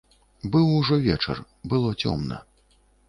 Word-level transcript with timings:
Быў 0.53 0.71
ужо 0.77 0.97
вечар, 1.09 1.41
было 1.75 1.93
цёмна. 2.01 2.41